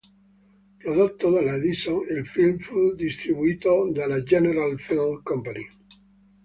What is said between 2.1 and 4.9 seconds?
film fu distribuito dalla General